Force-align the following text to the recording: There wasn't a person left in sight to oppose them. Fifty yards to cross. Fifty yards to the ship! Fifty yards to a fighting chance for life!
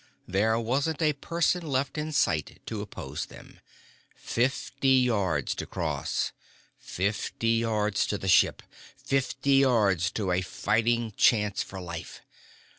There 0.27 0.57
wasn't 0.59 0.99
a 1.03 1.13
person 1.13 1.61
left 1.63 1.95
in 1.95 2.11
sight 2.11 2.59
to 2.65 2.81
oppose 2.81 3.27
them. 3.27 3.59
Fifty 4.15 4.97
yards 4.97 5.53
to 5.53 5.67
cross. 5.67 6.31
Fifty 6.79 7.59
yards 7.59 8.07
to 8.07 8.17
the 8.17 8.27
ship! 8.27 8.63
Fifty 8.97 9.57
yards 9.57 10.09
to 10.13 10.31
a 10.31 10.41
fighting 10.41 11.13
chance 11.17 11.61
for 11.61 11.79
life! 11.79 12.21